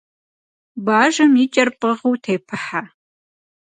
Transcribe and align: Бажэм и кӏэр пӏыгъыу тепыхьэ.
Бажэм 0.85 1.33
и 1.43 1.45
кӏэр 1.53 1.69
пӏыгъыу 1.79 2.15
тепыхьэ. 2.23 2.81